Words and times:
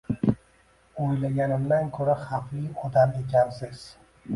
O`ylaganimdan 1.09 1.95
ko`ra 2.01 2.19
xavfli 2.25 2.67
odam 2.91 3.19
ekansiz 3.25 3.91